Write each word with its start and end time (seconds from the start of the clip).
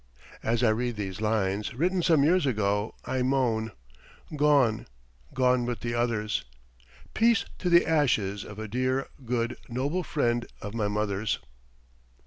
[As 0.41 0.63
I 0.63 0.69
read 0.69 0.95
these 0.95 1.21
lines, 1.21 1.75
written 1.75 2.01
some 2.01 2.23
years 2.23 2.47
ago, 2.47 2.95
I 3.05 3.21
moan, 3.21 3.71
"Gone, 4.35 4.87
gone 5.31 5.63
with 5.67 5.81
the 5.81 5.93
others!" 5.93 6.43
Peace 7.13 7.45
to 7.59 7.69
the 7.69 7.85
ashes 7.85 8.43
of 8.43 8.57
a 8.57 8.67
dear, 8.67 9.09
good, 9.25 9.57
noble 9.69 10.01
friend 10.01 10.47
of 10.59 10.73
my 10.73 10.87
mother's. 10.87 11.37